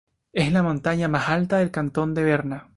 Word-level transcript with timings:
Es 0.33 0.51
la 0.51 0.63
montaña 0.63 1.07
más 1.07 1.29
alta 1.29 1.59
del 1.59 1.69
cantón 1.69 2.15
de 2.15 2.23
Berna. 2.23 2.69